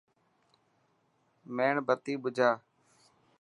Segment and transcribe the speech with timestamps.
[1.55, 2.49] ميڻ بتي ٻجها.